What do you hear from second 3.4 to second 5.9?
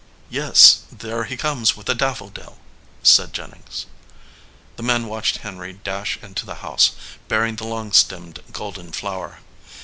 nings. The men watched Henry